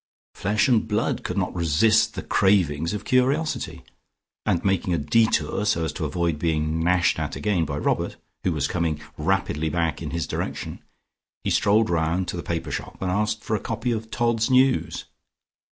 Flesh 0.33 0.67
and 0.67 0.87
blood 0.87 1.23
could 1.23 1.37
not 1.37 1.53
resist 1.53 2.15
the 2.15 2.23
cravings 2.23 2.91
of 2.91 3.05
curiosity, 3.05 3.83
and 4.47 4.65
making 4.65 4.95
a 4.95 4.97
detour, 4.97 5.63
so 5.63 5.83
as 5.85 5.93
to 5.93 6.05
avoid 6.05 6.39
being 6.39 6.79
gnashed 6.83 7.19
at 7.19 7.35
again 7.35 7.65
by 7.65 7.77
Robert, 7.77 8.15
who 8.43 8.51
was 8.51 8.67
coming 8.67 8.99
rapidly 9.15 9.69
back 9.69 10.01
in 10.01 10.09
his 10.09 10.25
direction, 10.25 10.81
he 11.43 11.51
strolled 11.51 11.91
round 11.91 12.27
to 12.27 12.35
the 12.35 12.41
paper 12.41 12.71
shop 12.71 12.97
and 12.99 13.11
asked 13.11 13.43
for 13.43 13.55
a 13.55 13.59
copy 13.59 13.91
of 13.91 14.09
"Todd's 14.09 14.49
News." 14.49 15.05